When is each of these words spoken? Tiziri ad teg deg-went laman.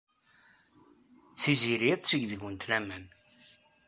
Tiziri 1.41 1.87
ad 1.93 2.01
teg 2.03 2.23
deg-went 2.31 2.63
laman. 2.69 3.05